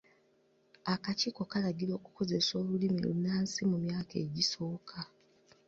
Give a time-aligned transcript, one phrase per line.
[0.93, 4.99] Akakiiko kalagira okukozesa Olulimi olunaansi mu myaka egisoooka.